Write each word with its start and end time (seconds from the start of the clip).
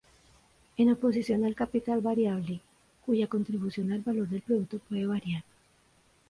En 0.77 0.89
oposición 0.91 1.45
al 1.45 1.53
capital 1.53 2.01
variable, 2.01 2.61
cuya 3.05 3.27
contribución 3.27 3.91
al 3.91 4.01
valor 4.01 4.27
del 4.29 4.41
producto 4.41 4.79
puede 4.79 5.05
variar. 5.05 5.43